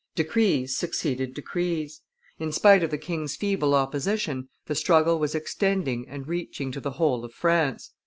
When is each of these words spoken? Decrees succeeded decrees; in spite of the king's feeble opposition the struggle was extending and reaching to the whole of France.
Decrees 0.15 0.75
succeeded 0.75 1.35
decrees; 1.35 2.01
in 2.39 2.51
spite 2.51 2.81
of 2.81 2.89
the 2.89 2.97
king's 2.97 3.35
feeble 3.35 3.75
opposition 3.75 4.49
the 4.65 4.73
struggle 4.73 5.19
was 5.19 5.35
extending 5.35 6.07
and 6.09 6.27
reaching 6.27 6.71
to 6.71 6.79
the 6.81 6.93
whole 6.93 7.23
of 7.23 7.33
France. 7.35 7.91